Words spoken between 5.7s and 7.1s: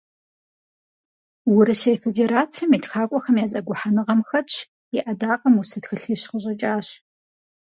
тхылъищ къыщӀэкӀащ.